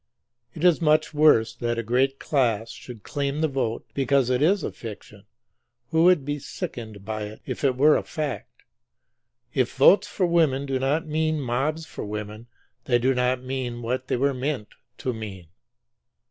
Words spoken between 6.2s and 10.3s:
be sickened by it if it were a fact. If votes for